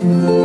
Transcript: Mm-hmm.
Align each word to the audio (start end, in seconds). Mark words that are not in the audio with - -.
Mm-hmm. 0.00 0.37